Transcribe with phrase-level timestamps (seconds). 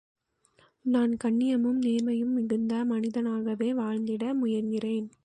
[0.85, 5.11] நான் கண்ணியமும் நேர்மையும் மிகுந்த மனிதனாகவே வாழ்ந்திட முயன்றேன்.